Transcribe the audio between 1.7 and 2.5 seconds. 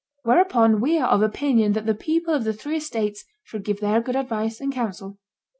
that the people of